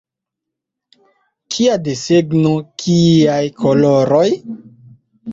Kia 1.55 1.75
desegno, 1.87 2.53
kiaj 2.83 3.43
koloroj! 3.59 4.25